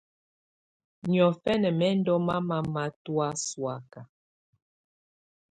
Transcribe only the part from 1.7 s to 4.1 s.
mɛ̀ ndù mamɛ̀á matɔ̀́á sɔ̀áka.